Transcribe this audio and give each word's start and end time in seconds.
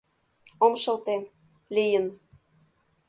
—Ом 0.65 0.73
шылте, 0.81 1.15
лийын. 1.75 2.05